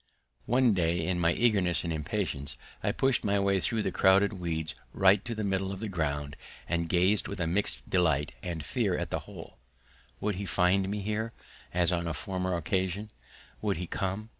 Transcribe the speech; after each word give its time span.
One 0.47 0.73
day 0.73 1.05
in 1.05 1.19
my 1.19 1.33
eagerness 1.33 1.83
and 1.83 1.93
impatience 1.93 2.57
I 2.81 2.91
pushed 2.91 3.23
my 3.23 3.39
way 3.39 3.59
through 3.59 3.83
the 3.83 3.91
crowded 3.91 4.33
weeds 4.39 4.73
right 4.93 5.23
to 5.25 5.35
the 5.35 5.43
middle 5.43 5.71
of 5.71 5.79
the 5.79 5.87
ground 5.89 6.35
and 6.67 6.89
gazed 6.89 7.27
with 7.27 7.39
a 7.39 7.45
mixed 7.45 7.87
delight 7.87 8.31
and 8.41 8.65
fear 8.65 8.97
at 8.97 9.11
the 9.11 9.19
hole: 9.29 9.59
would 10.19 10.33
he 10.37 10.45
find 10.47 10.89
me 10.89 11.03
there, 11.03 11.33
as 11.71 11.91
on 11.91 12.07
a 12.07 12.15
former 12.15 12.55
occasion? 12.57 13.11
Would 13.61 13.77
he 13.77 13.85
come? 13.85 14.29